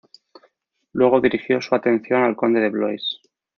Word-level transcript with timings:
Luego 0.93 1.21
dirigió 1.21 1.61
su 1.61 1.75
atención 1.75 2.23
al 2.23 2.35
conde 2.35 2.59
de 2.59 2.69
Blois. 2.71 3.21